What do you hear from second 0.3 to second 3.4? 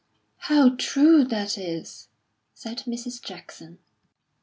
"How true that is!" said Mrs.